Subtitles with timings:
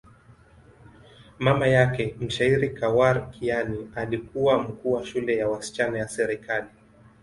[1.39, 6.67] Mama yake, mshairi Khawar Kiani, alikuwa mkuu wa shule ya wasichana ya serikali.